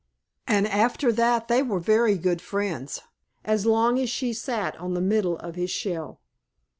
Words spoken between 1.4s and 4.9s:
they were very good friends as long as she sat